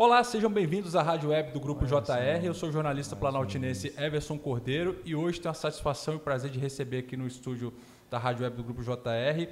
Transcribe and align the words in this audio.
Olá, 0.00 0.22
sejam 0.22 0.48
bem-vindos 0.48 0.94
à 0.94 1.02
Rádio 1.02 1.30
Web 1.30 1.50
do 1.50 1.58
Grupo 1.58 1.84
JR. 1.84 2.44
Eu 2.44 2.54
sou 2.54 2.68
o 2.68 2.72
jornalista 2.72 3.16
planaltinense 3.16 3.92
Everson 3.98 4.38
Cordeiro 4.38 4.96
e 5.04 5.12
hoje 5.12 5.40
tenho 5.40 5.50
a 5.50 5.54
satisfação 5.54 6.14
e 6.14 6.16
o 6.18 6.20
prazer 6.20 6.52
de 6.52 6.58
receber 6.60 6.98
aqui 6.98 7.16
no 7.16 7.26
estúdio 7.26 7.74
da 8.08 8.16
Rádio 8.16 8.44
Web 8.44 8.56
do 8.56 8.62
Grupo 8.62 8.80
JR 8.80 9.48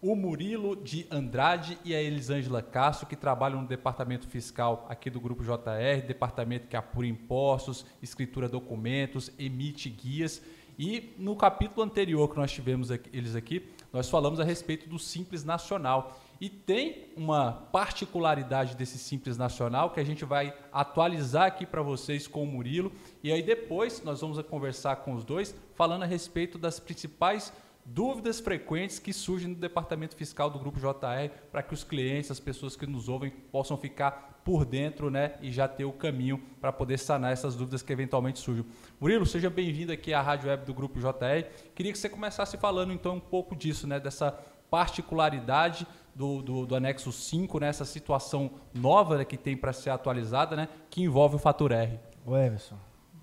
o 0.00 0.16
Murilo 0.16 0.74
de 0.74 1.06
Andrade 1.10 1.78
e 1.84 1.94
a 1.94 2.00
Elisângela 2.00 2.62
Castro, 2.62 3.06
que 3.06 3.14
trabalham 3.14 3.60
no 3.60 3.68
departamento 3.68 4.26
fiscal 4.26 4.86
aqui 4.88 5.10
do 5.10 5.20
Grupo 5.20 5.44
JR, 5.44 6.06
departamento 6.06 6.66
que 6.66 6.76
apura 6.76 7.06
impostos, 7.06 7.84
escritura 8.02 8.48
documentos, 8.48 9.30
emite 9.38 9.90
guias. 9.90 10.40
E 10.78 11.14
no 11.18 11.36
capítulo 11.36 11.82
anterior 11.82 12.26
que 12.30 12.38
nós 12.38 12.50
tivemos 12.50 12.90
aqui, 12.90 13.10
eles 13.12 13.36
aqui, 13.36 13.68
nós 13.92 14.08
falamos 14.08 14.40
a 14.40 14.44
respeito 14.44 14.88
do 14.88 14.98
Simples 14.98 15.44
Nacional. 15.44 16.18
E 16.40 16.48
tem 16.48 17.12
uma 17.16 17.52
particularidade 17.52 18.74
desse 18.74 18.96
Simples 18.98 19.36
Nacional 19.36 19.90
que 19.90 20.00
a 20.00 20.04
gente 20.04 20.24
vai 20.24 20.56
atualizar 20.72 21.46
aqui 21.46 21.66
para 21.66 21.82
vocês 21.82 22.26
com 22.26 22.42
o 22.42 22.46
Murilo. 22.46 22.90
E 23.22 23.30
aí 23.30 23.42
depois 23.42 24.02
nós 24.02 24.22
vamos 24.22 24.40
conversar 24.46 24.96
com 24.96 25.12
os 25.12 25.22
dois, 25.22 25.54
falando 25.74 26.04
a 26.04 26.06
respeito 26.06 26.56
das 26.56 26.80
principais 26.80 27.52
dúvidas 27.84 28.40
frequentes 28.40 28.98
que 28.98 29.12
surgem 29.12 29.48
no 29.48 29.54
departamento 29.54 30.16
fiscal 30.16 30.48
do 30.48 30.58
Grupo 30.58 30.78
JR 30.78 31.30
para 31.50 31.62
que 31.62 31.74
os 31.74 31.84
clientes, 31.84 32.30
as 32.30 32.40
pessoas 32.40 32.74
que 32.74 32.86
nos 32.86 33.08
ouvem, 33.08 33.30
possam 33.30 33.76
ficar 33.76 34.40
por 34.42 34.64
dentro 34.64 35.10
né, 35.10 35.34
e 35.42 35.52
já 35.52 35.68
ter 35.68 35.84
o 35.84 35.92
caminho 35.92 36.42
para 36.58 36.72
poder 36.72 36.98
sanar 36.98 37.32
essas 37.32 37.54
dúvidas 37.54 37.82
que 37.82 37.92
eventualmente 37.92 38.38
surjam. 38.38 38.64
Murilo, 38.98 39.26
seja 39.26 39.50
bem-vindo 39.50 39.92
aqui 39.92 40.14
à 40.14 40.22
Rádio 40.22 40.48
Web 40.48 40.64
do 40.64 40.72
Grupo 40.72 40.98
JR. 40.98 41.44
Queria 41.74 41.92
que 41.92 41.98
você 41.98 42.08
começasse 42.08 42.56
falando 42.56 42.94
então 42.94 43.16
um 43.16 43.20
pouco 43.20 43.54
disso, 43.54 43.86
né, 43.86 44.00
dessa 44.00 44.32
particularidade 44.70 45.86
do, 46.20 46.42
do, 46.42 46.66
do 46.66 46.76
anexo 46.76 47.10
5, 47.10 47.60
né, 47.60 47.68
essa 47.68 47.86
situação 47.86 48.50
nova 48.74 49.16
né, 49.16 49.24
que 49.24 49.38
tem 49.38 49.56
para 49.56 49.72
ser 49.72 49.88
atualizada, 49.88 50.54
né, 50.54 50.68
que 50.90 51.02
envolve 51.02 51.36
o 51.36 51.38
fator 51.38 51.72
R. 51.72 51.98
O 52.26 52.36
Everson, 52.36 52.76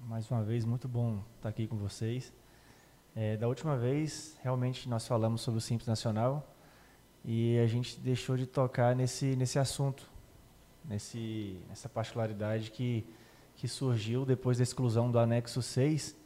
mais 0.07 0.29
uma 0.31 0.43
vez, 0.43 0.65
muito 0.65 0.87
bom 0.87 1.23
estar 1.35 1.49
aqui 1.49 1.67
com 1.67 1.77
vocês. 1.77 2.33
É, 3.15 3.37
da 3.37 3.47
última 3.47 3.77
vez, 3.77 4.35
realmente, 4.41 4.89
nós 4.89 5.07
falamos 5.07 5.41
sobre 5.41 5.59
o 5.59 5.61
Simples 5.61 5.87
Nacional 5.87 6.55
e 7.23 7.59
a 7.59 7.67
gente 7.67 7.99
deixou 7.99 8.35
de 8.35 8.47
tocar 8.47 8.95
nesse, 8.95 9.35
nesse 9.35 9.59
assunto, 9.59 10.09
nesse, 10.83 11.61
nessa 11.69 11.87
particularidade 11.87 12.71
que, 12.71 13.05
que 13.55 13.67
surgiu 13.67 14.25
depois 14.25 14.57
da 14.57 14.63
exclusão 14.63 15.11
do 15.11 15.19
anexo 15.19 15.61
6. 15.61 16.17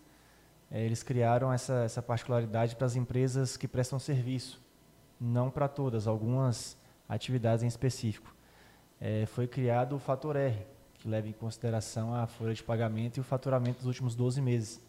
É, 0.72 0.86
eles 0.86 1.04
criaram 1.04 1.52
essa, 1.52 1.84
essa 1.84 2.02
particularidade 2.02 2.78
para 2.78 2.86
as 2.86 2.96
empresas 2.96 3.58
que 3.58 3.68
prestam 3.68 4.00
serviço, 4.00 4.61
não 5.22 5.52
para 5.52 5.68
todas, 5.68 6.08
algumas 6.08 6.76
atividades 7.08 7.64
em 7.64 7.68
específico. 7.68 8.36
É, 9.00 9.26
foi 9.28 9.48
criado 9.48 9.96
o 9.96 10.00
fator 10.00 10.36
R, 10.36 10.66
que 10.96 11.08
leva 11.08 11.28
em 11.28 11.34
consideração 11.34 12.16
a 12.16 12.26
folha 12.26 12.54
de 12.54 12.64
pagamento 12.64 13.18
e 13.18 13.20
o 13.20 13.24
faturamento 13.24 13.78
dos 13.78 13.88
últimos 13.88 14.16
12 14.16 14.42
meses. 14.42 14.84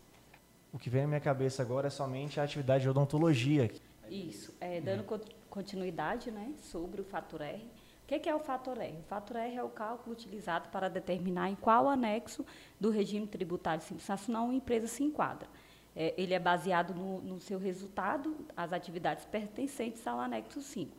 O 0.73 0.79
que 0.79 0.89
vem 0.89 1.03
na 1.03 1.09
minha 1.09 1.21
cabeça 1.21 1.63
agora 1.63 1.89
é 1.89 1.91
somente 1.91 2.41
a 2.41 2.45
atividade 2.45 2.83
de 2.83 2.89
odontologia. 2.89 3.71
Isso, 4.09 4.55
é, 4.59 4.81
dando 4.81 5.05
continuidade 5.51 6.31
né, 6.31 6.53
sobre 6.63 7.01
o 7.01 7.05
fator 7.05 7.43
R. 7.43 7.63
O 8.05 8.07
que, 8.07 8.19
que 8.19 8.29
é 8.29 8.35
o 8.35 8.41
fator 8.41 8.79
R? 8.79 8.99
O 8.99 9.03
fator 9.05 9.37
R 9.37 9.57
é 9.57 9.63
o 9.63 9.69
cálculo 9.69 10.13
utilizado 10.15 10.69
para 10.71 10.89
determinar 10.89 11.51
em 11.51 11.55
qual 11.55 11.89
anexo 11.89 12.45
do 12.81 12.91
regime 12.91 13.27
tributário 13.27 13.83
simples 13.83 14.09
nacional 14.09 14.45
uma 14.45 14.55
empresa 14.55 14.87
se 14.87 15.03
enquadra. 15.03 15.49
É, 15.95 16.15
ele 16.17 16.33
é 16.35 16.39
baseado 16.39 16.95
no, 16.95 17.21
no, 17.21 17.41
seu 17.41 17.59
resultado, 17.59 18.35
as 18.57 18.73
atividades 18.73 19.25
pertencentes 19.27 20.07
ao 20.07 20.19
anexo 20.19 20.63
5. 20.63 20.97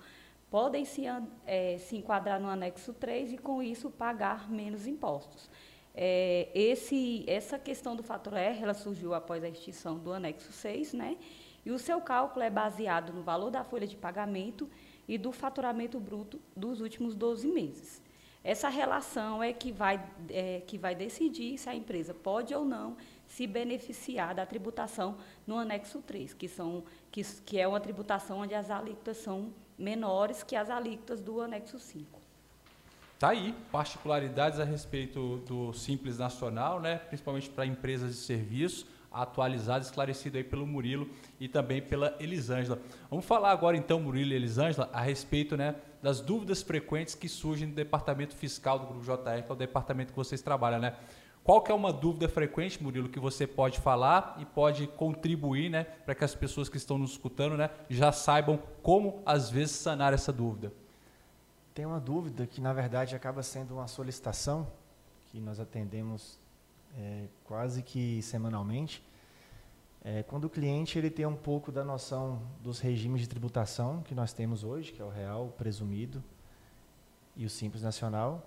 Podem 0.49 0.85
se, 0.85 1.03
é, 1.45 1.77
se 1.79 1.97
enquadrar 1.97 2.39
no 2.39 2.47
anexo 2.47 2.93
3 2.93 3.33
e, 3.33 3.37
com 3.37 3.63
isso, 3.63 3.89
pagar 3.89 4.49
menos 4.49 4.85
impostos. 4.85 5.49
É, 5.95 6.49
esse, 6.53 7.23
essa 7.27 7.57
questão 7.57 7.95
do 7.95 8.03
fator 8.03 8.33
R 8.33 8.61
ela 8.61 8.73
surgiu 8.73 9.13
após 9.13 9.43
a 9.43 9.49
extinção 9.49 9.97
do 9.97 10.13
anexo 10.13 10.51
6, 10.51 10.93
né? 10.93 11.17
e 11.65 11.71
o 11.71 11.79
seu 11.79 12.01
cálculo 12.01 12.43
é 12.43 12.49
baseado 12.49 13.13
no 13.13 13.21
valor 13.21 13.49
da 13.49 13.63
folha 13.63 13.87
de 13.87 13.95
pagamento 13.95 14.69
e 15.07 15.17
do 15.17 15.31
faturamento 15.31 15.99
bruto 15.99 16.39
dos 16.55 16.81
últimos 16.81 17.15
12 17.15 17.47
meses. 17.47 18.01
Essa 18.43 18.67
relação 18.67 19.41
é 19.41 19.53
que 19.53 19.71
vai, 19.71 20.03
é, 20.29 20.61
que 20.67 20.77
vai 20.77 20.93
decidir 20.93 21.57
se 21.57 21.69
a 21.69 21.75
empresa 21.75 22.13
pode 22.13 22.53
ou 22.53 22.65
não 22.65 22.97
se 23.25 23.47
beneficiar 23.47 24.35
da 24.35 24.45
tributação 24.45 25.17
no 25.47 25.57
anexo 25.57 26.01
3, 26.01 26.33
que, 26.33 26.49
são, 26.49 26.83
que, 27.09 27.23
que 27.45 27.57
é 27.57 27.65
uma 27.67 27.79
tributação 27.79 28.39
onde 28.39 28.53
as 28.53 28.69
alíquotas 28.69 29.17
são 29.17 29.53
menores 29.77 30.43
que 30.43 30.55
as 30.55 30.69
alíquotas 30.69 31.21
do 31.21 31.39
anexo 31.39 31.79
5. 31.79 32.21
Tá 33.17 33.29
aí, 33.29 33.55
particularidades 33.71 34.59
a 34.59 34.65
respeito 34.65 35.37
do 35.47 35.71
Simples 35.71 36.17
Nacional, 36.17 36.81
né? 36.81 36.97
principalmente 36.97 37.49
para 37.49 37.65
empresas 37.65 38.11
de 38.11 38.17
serviço, 38.17 38.85
atualizado, 39.13 39.85
esclarecido 39.85 40.37
aí 40.37 40.43
pelo 40.43 40.65
Murilo 40.65 41.07
e 41.39 41.47
também 41.47 41.81
pela 41.81 42.15
Elisângela. 42.19 42.81
Vamos 43.09 43.25
falar 43.25 43.51
agora 43.51 43.77
então, 43.77 43.99
Murilo 43.99 44.31
e 44.31 44.35
Elisângela, 44.35 44.89
a 44.91 45.01
respeito 45.01 45.55
né, 45.55 45.75
das 46.01 46.19
dúvidas 46.19 46.61
frequentes 46.61 47.13
que 47.13 47.29
surgem 47.29 47.67
no 47.67 47.75
departamento 47.75 48.35
fiscal 48.35 48.79
do 48.79 48.87
Grupo 48.87 49.05
JR, 49.05 49.43
que 49.43 49.49
é 49.49 49.53
o 49.53 49.55
departamento 49.55 50.11
que 50.11 50.17
vocês 50.17 50.41
trabalham, 50.41 50.79
né? 50.79 50.95
Qual 51.43 51.61
que 51.61 51.71
é 51.71 51.75
uma 51.75 51.91
dúvida 51.91 52.29
frequente, 52.29 52.81
Murilo, 52.81 53.09
que 53.09 53.19
você 53.19 53.45
pode 53.45 53.79
falar 53.79 54.37
e 54.39 54.45
pode 54.45 54.87
contribuir, 54.87 55.69
né, 55.69 55.83
para 55.83 56.15
que 56.15 56.23
as 56.23 56.33
pessoas 56.33 56.69
que 56.69 56.77
estão 56.77 56.97
nos 56.97 57.11
escutando, 57.11 57.57
né, 57.57 57.69
já 57.89 58.13
saibam 58.13 58.57
como 58.81 59.21
às 59.25 59.49
vezes 59.49 59.75
sanar 59.75 60.13
essa 60.13 60.31
dúvida? 60.31 60.71
Tem 61.73 61.85
uma 61.85 61.99
dúvida 61.99 62.47
que, 62.47 62.61
na 62.61 62.71
verdade, 62.71 63.13
acaba 63.13 63.43
sendo 63.43 63.73
uma 63.73 63.87
solicitação 63.87 64.67
que 65.31 65.39
nós 65.39 65.59
atendemos 65.59 66.39
é, 66.97 67.25
quase 67.63 67.81
que 67.81 68.21
semanalmente. 68.21 69.01
É, 70.03 70.21
quando 70.23 70.43
o 70.43 70.49
cliente 70.49 70.97
ele 70.97 71.09
tem 71.09 71.25
um 71.25 71.35
pouco 71.35 71.71
da 71.71 71.81
noção 71.81 72.41
dos 72.61 72.81
regimes 72.81 73.21
de 73.21 73.29
tributação 73.29 74.01
que 74.01 74.13
nós 74.13 74.33
temos 74.33 74.65
hoje, 74.65 74.91
que 74.91 75.01
é 75.01 75.05
o 75.05 75.09
real, 75.09 75.45
o 75.45 75.51
presumido 75.51 76.21
e 77.37 77.45
o 77.45 77.49
simples 77.49 77.81
nacional, 77.81 78.45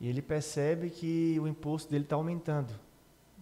e 0.00 0.06
ele 0.06 0.22
percebe 0.22 0.90
que 0.90 1.36
o 1.40 1.48
imposto 1.48 1.90
dele 1.90 2.04
está 2.04 2.14
aumentando. 2.14 2.72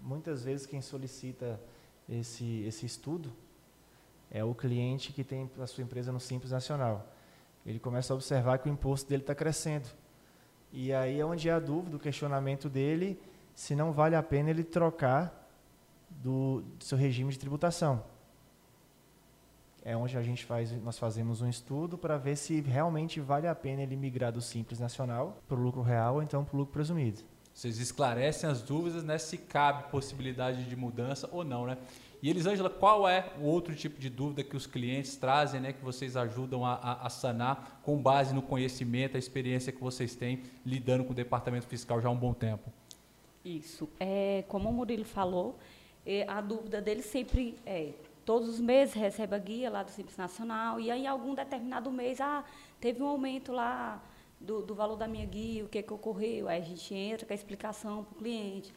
Muitas 0.03 0.43
vezes 0.43 0.65
quem 0.65 0.81
solicita 0.81 1.61
esse, 2.09 2.63
esse 2.63 2.87
estudo 2.87 3.31
é 4.31 4.43
o 4.43 4.55
cliente 4.55 5.13
que 5.13 5.23
tem 5.23 5.51
a 5.61 5.67
sua 5.67 5.85
empresa 5.85 6.11
no 6.11 6.19
simples 6.19 6.51
nacional 6.51 7.07
ele 7.67 7.79
começa 7.79 8.15
a 8.15 8.17
observar 8.17 8.59
que 8.59 8.71
o 8.71 8.73
imposto 8.73 9.07
dele 9.07 9.23
está 9.23 9.35
crescendo. 9.35 9.87
E 10.73 10.95
aí 10.95 11.21
é 11.21 11.27
onde 11.27 11.47
é 11.47 11.53
a 11.53 11.61
dúvida, 11.61 11.95
o 11.99 12.01
questionamento 12.01 12.71
dele, 12.71 13.21
se 13.61 13.75
não 13.75 13.93
vale 13.93 14.17
a 14.17 14.23
pena 14.23 14.49
ele 14.49 14.65
trocar 14.65 15.47
do, 16.09 16.63
do 16.79 16.83
seu 16.83 16.97
regime 16.97 17.31
de 17.31 17.39
tributação. 17.39 18.03
É 19.85 19.95
onde 19.95 20.17
a 20.17 20.23
gente 20.23 20.47
faz, 20.47 20.73
nós 20.83 20.99
fazemos 20.99 21.43
um 21.43 21.49
estudo 21.49 21.99
para 21.99 22.17
ver 22.17 22.37
se 22.37 22.63
realmente 22.63 23.21
vale 23.21 23.47
a 23.47 23.55
pena 23.55 23.83
ele 23.83 23.97
migrar 23.97 24.33
do 24.33 24.41
simples 24.41 24.81
nacional 24.81 25.43
para 25.47 25.59
o 25.59 25.63
lucro 25.63 25.83
real 25.83 26.15
ou 26.15 26.23
então 26.23 26.43
para 26.43 26.57
o 26.57 26.59
lucro 26.61 26.73
presumido. 26.73 27.21
Vocês 27.53 27.79
esclarecem 27.79 28.49
as 28.49 28.63
dúvidas, 28.63 29.05
né, 29.05 29.19
se 29.19 29.37
cabe 29.37 29.91
possibilidade 29.91 30.65
de 30.65 30.75
mudança 30.75 31.29
ou 31.31 31.45
não, 31.45 31.67
né? 31.67 31.77
E 32.23 32.31
Elisângela, 32.31 32.71
qual 32.71 33.07
é 33.07 33.31
o 33.39 33.45
outro 33.45 33.75
tipo 33.75 34.01
de 34.01 34.09
dúvida 34.09 34.43
que 34.43 34.57
os 34.57 34.67
clientes 34.67 35.17
trazem, 35.17 35.61
né, 35.61 35.75
que 35.75 35.85
vocês 35.85 36.17
ajudam 36.17 36.65
a, 36.65 36.77
a, 36.77 37.07
a, 37.07 37.11
sanar 37.11 37.83
com 37.83 38.01
base 38.01 38.35
no 38.35 38.41
conhecimento, 38.41 39.17
a 39.17 39.19
experiência 39.19 39.71
que 39.71 39.83
vocês 39.83 40.15
têm 40.15 40.45
lidando 40.65 41.05
com 41.05 41.13
o 41.13 41.15
departamento 41.15 41.67
fiscal 41.67 42.01
já 42.01 42.09
há 42.09 42.11
um 42.11 42.17
bom 42.17 42.33
tempo? 42.33 42.73
Isso. 43.45 43.89
É, 43.99 44.45
como 44.49 44.69
o 44.69 44.73
Murilo 44.73 45.05
falou, 45.05 45.59
é, 46.05 46.25
a 46.29 46.41
dúvida 46.41 46.81
dele 46.81 47.03
sempre 47.03 47.57
é, 47.65 47.93
todos 48.25 48.49
os 48.49 48.61
meses 48.61 48.95
recebe 48.95 49.35
a 49.35 49.39
guia 49.39 49.71
lá 49.71 49.83
do 49.83 49.91
Simples 49.91 50.17
Nacional, 50.17 50.79
e 50.79 50.91
aí 50.91 51.07
algum 51.07 51.35
determinado 51.35 51.91
mês, 51.91 52.21
ah, 52.21 52.45
teve 52.81 53.03
um 53.03 53.07
aumento 53.07 53.53
lá 53.53 54.03
do, 54.41 54.63
do 54.63 54.75
valor 54.75 54.97
da 54.97 55.09
minha 55.09 55.27
guia, 55.27 55.65
o 55.65 55.69
que, 55.69 55.83
que 55.83 55.93
ocorreu, 55.93 56.49
aí 56.49 56.61
a 56.61 56.65
gente 56.65 56.95
entra 56.95 57.27
com 57.27 57.33
a 57.33 57.35
explicação 57.35 58.05
para 58.05 58.15
o 58.15 58.19
cliente 58.19 58.73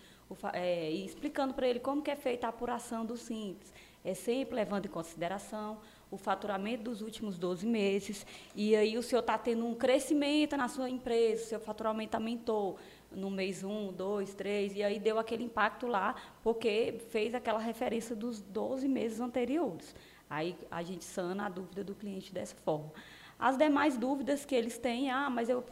é, 0.54 0.92
e 0.92 1.06
explicando 1.06 1.54
para 1.54 1.68
ele 1.68 1.80
como 1.80 2.02
que 2.02 2.10
é 2.10 2.16
feita 2.16 2.48
a 2.48 2.50
apuração 2.50 3.06
do 3.06 3.16
Simples. 3.16 3.72
É 4.04 4.14
sempre 4.14 4.56
levando 4.56 4.88
em 4.88 4.90
consideração 4.90 5.78
o 6.12 6.18
faturamento 6.18 6.84
dos 6.84 7.02
últimos 7.02 7.38
12 7.38 7.66
meses, 7.66 8.26
e 8.56 8.76
aí 8.76 8.98
o 8.98 9.04
senhor 9.04 9.22
está 9.22 9.38
tendo 9.38 9.66
um 9.66 9.74
crescimento 9.74 10.58
na 10.58 10.68
sua 10.68 10.90
empresa, 10.90 11.44
o 11.44 11.48
seu 11.48 11.60
faturamento 11.60 12.16
aumentou 12.16 12.78
no 13.16 13.30
mês 13.30 13.64
1, 13.64 13.94
2, 13.94 14.34
3, 14.34 14.76
e 14.76 14.84
aí 14.84 15.00
deu 15.00 15.20
aquele 15.20 15.44
impacto 15.44 15.88
lá, 15.88 16.16
porque 16.42 17.00
fez 17.10 17.34
aquela 17.34 17.60
referência 17.60 18.16
dos 18.16 18.42
12 18.42 18.88
meses 18.88 19.20
anteriores. 19.20 19.96
Aí 20.30 20.56
a 20.72 20.82
gente 20.82 21.04
sana 21.04 21.46
a 21.46 21.50
dúvida 21.50 21.84
do 21.84 21.94
cliente 21.94 22.34
dessa 22.34 22.56
forma. 22.56 22.92
As 23.38 23.58
demais 23.58 23.98
dúvidas 23.98 24.46
que 24.46 24.56
eles 24.56 24.78
têm, 24.78 25.12
ah, 25.12 25.30
mas 25.30 25.50
eu 25.50 25.64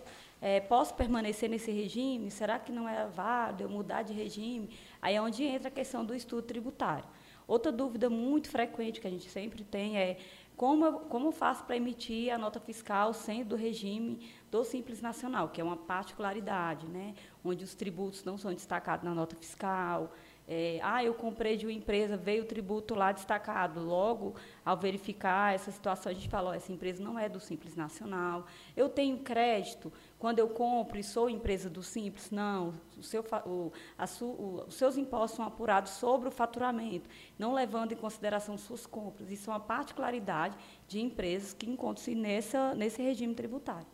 é, 0.42 0.60
posso 0.60 0.94
permanecer 0.96 1.50
nesse 1.50 1.72
regime? 1.72 2.30
Será 2.32 2.60
que 2.60 2.72
não 2.72 2.90
é 2.90 3.08
válido 3.08 3.64
eu 3.64 3.70
mudar 3.70 4.02
de 4.02 4.14
regime? 4.14 4.70
Aí 5.02 5.16
é 5.16 5.22
onde 5.22 5.44
entra 5.44 5.68
a 5.68 5.72
questão 5.72 6.04
do 6.04 6.16
estudo 6.16 6.42
tributário. 6.42 7.06
Outra 7.48 7.72
dúvida 7.72 8.10
muito 8.10 8.50
frequente 8.50 9.00
que 9.00 9.08
a 9.08 9.10
gente 9.10 9.30
sempre 9.30 9.64
tem 9.64 9.98
é 9.98 10.18
como 10.62 11.00
como 11.10 11.32
faço 11.32 11.64
para 11.64 11.76
emitir 11.76 12.32
a 12.32 12.38
nota 12.38 12.60
fiscal 12.60 13.16
sendo 13.16 13.50
do 13.50 13.56
regime 13.56 14.30
do 14.52 14.64
Simples 14.64 15.02
Nacional, 15.02 15.50
que 15.50 15.60
é 15.60 15.64
uma 15.64 15.76
particularidade, 15.76 16.86
né? 16.86 17.16
onde 17.44 17.64
os 17.64 17.74
tributos 17.74 18.24
não 18.24 18.38
são 18.38 18.54
destacados 18.54 19.04
na 19.04 19.16
nota 19.16 19.36
fiscal, 19.36 20.14
é, 20.48 20.80
ah, 20.84 21.04
eu 21.04 21.14
comprei 21.14 21.56
de 21.56 21.66
uma 21.66 21.72
empresa, 21.72 22.18
veio 22.18 22.44
o 22.44 22.46
tributo 22.46 22.94
lá 22.94 23.12
destacado. 23.12 23.80
Logo, 23.80 24.36
ao 24.66 24.76
verificar 24.76 25.54
essa 25.54 25.72
situação, 25.72 26.12
a 26.12 26.14
gente 26.14 26.28
falou, 26.28 26.54
essa 26.54 26.72
empresa 26.72 27.02
não 27.02 27.18
é 27.18 27.30
do 27.30 27.40
Simples 27.40 27.76
Nacional. 27.76 28.46
Eu 28.76 28.90
tenho 28.90 29.18
crédito, 29.20 29.92
quando 30.20 30.40
eu 30.40 30.50
compro 30.50 31.00
e 31.00 31.04
sou 31.04 31.30
empresa 31.30 31.70
do 31.70 31.82
Simples, 31.82 32.32
não. 32.32 32.74
O 32.98 33.04
seu, 33.04 33.24
o, 33.46 33.72
su, 34.08 34.26
o, 34.26 34.66
os 34.68 34.76
seus 34.76 34.98
impostos 34.98 35.38
são 35.38 35.46
apurados 35.46 35.94
sobre 35.94 36.28
o 36.28 36.32
faturamento, 36.32 37.10
não 37.40 37.54
levando 37.54 37.94
em 37.94 37.98
consideração 37.98 38.58
suas 38.58 38.86
compras. 38.86 39.32
Isso 39.32 39.50
é 39.50 39.54
uma 39.54 39.60
particularidade 39.60 40.58
de 40.88 41.00
empresas 41.00 41.54
que 41.54 41.70
encontram-se 41.70 42.14
nesse 42.14 43.02
regime 43.02 43.34
tributário. 43.34 43.88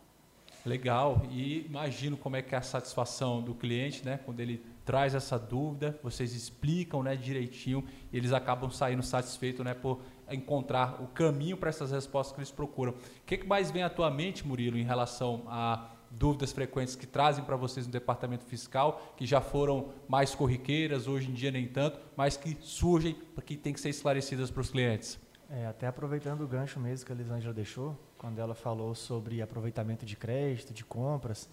Legal. 0.66 1.22
E 1.30 1.64
imagino 1.66 2.16
como 2.16 2.36
é 2.36 2.42
que 2.42 2.54
é 2.54 2.58
a 2.58 2.62
satisfação 2.62 3.40
do 3.40 3.54
cliente, 3.54 4.04
né, 4.04 4.18
quando 4.24 4.40
ele 4.40 4.62
traz 4.88 5.14
essa 5.14 5.38
dúvida, 5.38 6.00
vocês 6.02 6.34
explicam 6.34 7.02
né, 7.02 7.14
direitinho 7.14 7.84
e 8.10 8.16
eles 8.16 8.32
acabam 8.32 8.70
saindo 8.70 9.02
satisfeitos 9.02 9.62
né, 9.62 9.74
por 9.74 10.00
encontrar 10.30 11.02
o 11.02 11.08
caminho 11.08 11.58
para 11.58 11.68
essas 11.68 11.90
respostas 11.90 12.34
que 12.34 12.40
eles 12.40 12.50
procuram. 12.50 12.92
O 12.92 12.96
que, 13.26 13.36
que 13.36 13.46
mais 13.46 13.70
vem 13.70 13.82
à 13.82 13.90
tua 13.90 14.10
mente, 14.10 14.46
Murilo, 14.46 14.78
em 14.78 14.84
relação 14.84 15.42
a 15.46 15.90
dúvidas 16.10 16.52
frequentes 16.52 16.96
que 16.96 17.06
trazem 17.06 17.44
para 17.44 17.54
vocês 17.54 17.84
no 17.84 17.92
departamento 17.92 18.46
fiscal, 18.46 19.12
que 19.14 19.26
já 19.26 19.42
foram 19.42 19.90
mais 20.08 20.34
corriqueiras, 20.34 21.06
hoje 21.06 21.28
em 21.28 21.34
dia 21.34 21.50
nem 21.50 21.68
tanto, 21.68 22.00
mas 22.16 22.38
que 22.38 22.56
surgem, 22.62 23.14
que 23.44 23.58
têm 23.58 23.74
que 23.74 23.80
ser 23.82 23.90
esclarecidas 23.90 24.50
para 24.50 24.62
os 24.62 24.70
clientes? 24.70 25.18
É, 25.50 25.66
até 25.66 25.86
aproveitando 25.86 26.40
o 26.40 26.48
gancho 26.48 26.80
mesmo 26.80 27.04
que 27.04 27.12
a 27.12 27.14
Lisângela 27.14 27.52
deixou, 27.52 27.94
quando 28.16 28.38
ela 28.38 28.54
falou 28.54 28.94
sobre 28.94 29.42
aproveitamento 29.42 30.06
de 30.06 30.16
crédito, 30.16 30.72
de 30.72 30.82
compras, 30.82 31.46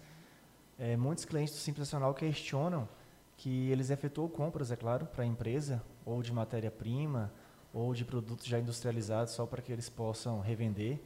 é, 0.78 0.96
muitos 0.96 1.26
clientes 1.26 1.52
do 1.52 1.60
Simples 1.60 1.86
Nacional 1.86 2.14
questionam 2.14 2.88
que 3.36 3.70
eles 3.70 3.90
efetuam 3.90 4.28
compras, 4.28 4.70
é 4.70 4.76
claro, 4.76 5.06
para 5.06 5.22
a 5.22 5.26
empresa, 5.26 5.82
ou 6.04 6.22
de 6.22 6.32
matéria-prima, 6.32 7.32
ou 7.72 7.92
de 7.92 8.04
produtos 8.04 8.46
já 8.46 8.58
industrializados, 8.58 9.34
só 9.34 9.44
para 9.44 9.60
que 9.60 9.70
eles 9.70 9.88
possam 9.88 10.40
revender. 10.40 10.98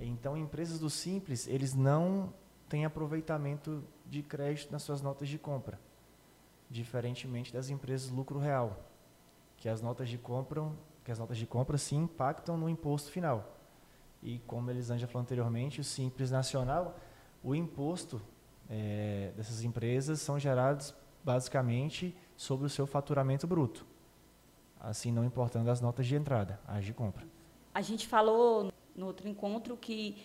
Então, 0.00 0.36
empresas 0.36 0.78
do 0.78 0.88
Simples, 0.88 1.46
eles 1.46 1.74
não 1.74 2.32
têm 2.68 2.84
aproveitamento 2.84 3.84
de 4.06 4.22
crédito 4.22 4.72
nas 4.72 4.82
suas 4.82 5.02
notas 5.02 5.28
de 5.28 5.38
compra, 5.38 5.78
diferentemente 6.70 7.52
das 7.52 7.68
empresas 7.68 8.10
lucro 8.10 8.38
real, 8.38 8.88
que 9.56 9.68
as 9.68 9.82
notas 9.82 10.08
de 10.08 10.16
compra, 10.16 10.64
que 11.04 11.10
as 11.10 11.18
notas 11.18 11.36
de 11.36 11.46
compra 11.46 11.76
se 11.76 11.94
impactam 11.94 12.56
no 12.56 12.68
imposto 12.68 13.10
final. 13.10 13.56
E 14.22 14.38
como 14.40 14.70
eles 14.70 14.86
já 14.86 15.06
falou 15.06 15.22
anteriormente, 15.22 15.80
o 15.80 15.84
Simples 15.84 16.30
Nacional, 16.30 16.98
o 17.42 17.54
imposto 17.54 18.20
é, 18.68 19.32
dessas 19.36 19.62
empresas 19.62 20.20
são 20.20 20.38
gerados 20.38 20.94
basicamente 21.24 22.14
sobre 22.36 22.66
o 22.66 22.70
seu 22.70 22.86
faturamento 22.86 23.46
bruto, 23.46 23.86
assim 24.80 25.12
não 25.12 25.24
importando 25.24 25.70
as 25.70 25.80
notas 25.80 26.06
de 26.06 26.14
entrada, 26.14 26.60
as 26.66 26.84
de 26.84 26.92
compra. 26.92 27.26
A 27.74 27.80
gente 27.80 28.06
falou 28.06 28.72
no 28.94 29.06
outro 29.06 29.28
encontro 29.28 29.76
que 29.76 30.16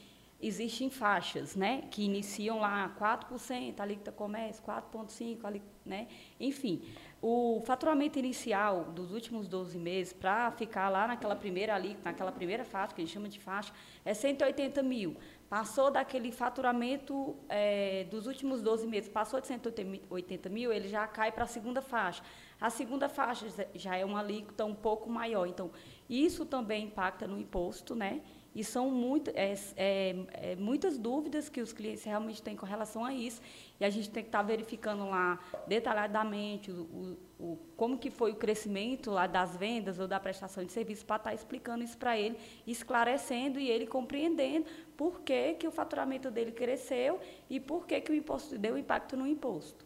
existem 0.41 0.89
faixas, 0.89 1.55
né, 1.55 1.83
que 1.89 2.03
iniciam 2.03 2.59
lá 2.59 2.93
4%, 2.99 3.79
alíquota 3.79 4.11
comércio, 4.11 4.61
4,5%, 4.63 5.61
né, 5.85 6.07
enfim. 6.39 6.81
O 7.25 7.61
faturamento 7.65 8.19
inicial 8.19 8.83
dos 8.91 9.13
últimos 9.13 9.47
12 9.47 9.77
meses, 9.77 10.11
para 10.11 10.51
ficar 10.51 10.89
lá 10.89 11.07
naquela 11.07 11.37
primeira 11.37 11.73
alíquota, 11.73 12.09
naquela 12.09 12.33
primeira 12.33 12.65
faixa, 12.65 12.93
que 12.93 13.01
a 13.01 13.05
gente 13.05 13.13
chama 13.13 13.29
de 13.29 13.39
faixa, 13.39 13.71
é 14.03 14.13
180 14.13 14.83
mil. 14.83 15.15
Passou 15.47 15.89
daquele 15.89 16.33
faturamento 16.33 17.33
é, 17.47 18.03
dos 18.11 18.27
últimos 18.27 18.61
12 18.61 18.85
meses, 18.87 19.07
passou 19.07 19.39
de 19.39 19.47
180 19.47 20.49
mil, 20.49 20.73
ele 20.73 20.89
já 20.89 21.07
cai 21.07 21.31
para 21.31 21.45
a 21.45 21.47
segunda 21.47 21.81
faixa. 21.81 22.21
A 22.59 22.69
segunda 22.69 23.07
faixa 23.07 23.47
já 23.73 23.95
é 23.95 24.03
uma 24.03 24.19
alíquota 24.19 24.65
um 24.65 24.75
pouco 24.75 25.09
maior. 25.09 25.47
Então, 25.47 25.71
isso 26.09 26.45
também 26.45 26.87
impacta 26.87 27.25
no 27.25 27.39
imposto, 27.39 27.95
né? 27.95 28.19
E 28.55 28.63
são 28.63 28.89
muito, 28.91 29.31
é, 29.33 29.55
é, 29.75 30.15
é, 30.33 30.55
muitas 30.55 30.97
dúvidas 30.97 31.49
que 31.49 31.59
os 31.59 31.73
clientes 31.73 32.03
realmente 32.03 32.41
têm 32.41 32.55
com 32.55 32.65
relação 32.65 33.03
a 33.03 33.13
isso. 33.13 33.41
E 33.79 33.85
a 33.85 33.89
gente 33.89 34.09
tem 34.09 34.21
que 34.21 34.29
estar 34.29 34.39
tá 34.39 34.43
verificando 34.43 35.09
lá 35.09 35.39
detalhadamente 35.67 36.71
o, 36.71 36.81
o, 36.81 37.17
o, 37.39 37.57
como 37.75 37.97
que 37.97 38.11
foi 38.11 38.31
o 38.31 38.35
crescimento 38.35 39.09
lá 39.09 39.25
das 39.25 39.57
vendas 39.57 39.97
ou 39.97 40.07
da 40.07 40.19
prestação 40.19 40.63
de 40.63 40.71
serviço 40.71 41.03
para 41.05 41.15
estar 41.15 41.29
tá 41.31 41.35
explicando 41.35 41.83
isso 41.83 41.97
para 41.97 42.17
ele, 42.17 42.37
esclarecendo 42.67 43.59
e 43.59 43.69
ele 43.69 43.87
compreendendo 43.87 44.67
por 44.95 45.21
que, 45.21 45.55
que 45.55 45.67
o 45.67 45.71
faturamento 45.71 46.29
dele 46.29 46.51
cresceu 46.51 47.19
e 47.49 47.59
por 47.59 47.87
que, 47.87 47.99
que 48.01 48.11
o 48.11 48.15
imposto 48.15 48.57
deu 48.57 48.77
impacto 48.77 49.17
no 49.17 49.25
imposto. 49.25 49.83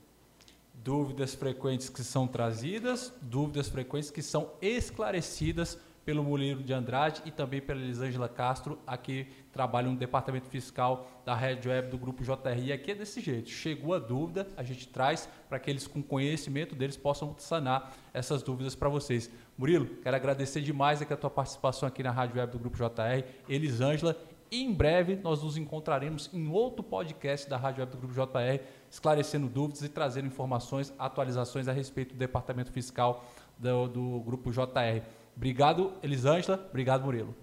Dúvidas 0.74 1.34
frequentes 1.34 1.90
que 1.90 2.04
são 2.04 2.28
trazidas, 2.28 3.14
dúvidas 3.22 3.68
frequentes 3.68 4.12
que 4.12 4.22
são 4.22 4.52
esclarecidas 4.62 5.78
pelo 6.07 6.24
Murilo 6.24 6.63
de 6.63 6.71
Andrade 6.71 7.21
e 7.25 7.31
também 7.31 7.59
pela 7.59 7.81
Elisângela 7.81 8.30
Castro, 8.30 8.80
aqui 8.88 9.27
trabalham 9.51 9.92
no 9.92 9.98
departamento 9.98 10.48
fiscal 10.48 11.06
da 11.25 11.36
Red 11.36 11.59
Web 11.65 11.89
do 11.89 11.98
Grupo 11.98 12.24
JR. 12.24 12.57
E 12.63 12.71
aqui 12.71 12.92
é 12.92 12.95
desse 12.95 13.19
jeito, 13.19 13.50
chegou 13.50 13.94
a 13.94 14.00
dúvida, 14.00 14.48
a 14.56 14.63
gente 14.63 14.88
traz 14.88 15.27
para 15.50 15.59
que 15.59 15.69
eles 15.69 15.86
com 15.86 16.01
conhecimento 16.01 16.75
deles 16.75 16.95
possam 16.95 17.36
sanar 17.38 17.94
essas 18.13 18.42
dúvidas 18.42 18.74
para 18.74 18.88
vocês. 18.88 19.30
Murilo, 19.57 19.86
quero 20.01 20.15
agradecer 20.15 20.62
demais 20.62 21.01
aqui 21.01 21.12
a 21.12 21.18
tua 21.18 21.30
participação 21.30 21.86
aqui 21.86 22.01
na 22.01 22.12
Rádio 22.12 22.39
Web 22.39 22.54
do 22.54 22.59
Grupo 22.59 22.77
JR, 22.77 23.27
Elisângela, 23.50 24.15
em 24.50 24.74
breve 24.74 25.18
nós 25.18 25.44
nos 25.44 25.57
encontraremos 25.57 26.30
em 26.33 26.48
outro 26.48 26.81
podcast 26.81 27.50
da 27.50 27.57
Rádio 27.57 27.81
Web 27.81 27.92
do 27.92 27.98
Grupo 27.98 28.13
JR, 28.13 28.63
esclarecendo 28.89 29.50
dúvidas 29.50 29.81
e 29.81 29.89
trazendo 29.89 30.27
informações, 30.27 30.94
atualizações 30.98 31.68
a 31.68 31.74
respeito 31.74 32.13
do 32.13 32.18
departamento 32.18 32.71
fiscal 32.71 33.25
do, 33.57 33.89
do 33.89 34.19
Grupo 34.21 34.50
JR. 34.54 35.04
Obrigado, 35.38 35.94
Elisângela. 36.01 36.66
Obrigado, 36.69 37.04
Murilo. 37.06 37.36